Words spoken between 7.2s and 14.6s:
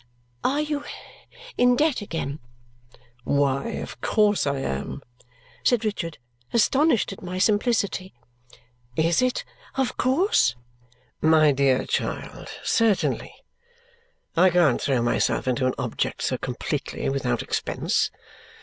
my simplicity. "Is it of course?" "My dear child, certainly. I